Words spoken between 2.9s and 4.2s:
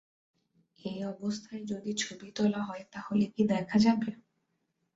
তাহলে কী দেখা যাবে?